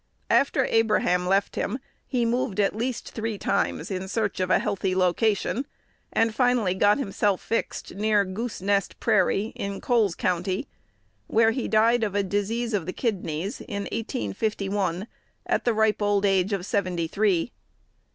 [0.31, 4.95] After Abraham left him, he moved at least three times in search of a "healthy"
[4.95, 5.67] location,
[6.11, 10.67] and finally got himself fixed near Goose Nest Prairie, in Coles County,
[11.27, 15.05] where he died of a disease of the kidneys, in 1851,
[15.45, 17.51] at the ripe old age of seventy three.